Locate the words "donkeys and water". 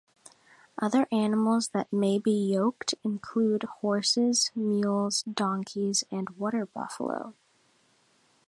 5.31-6.65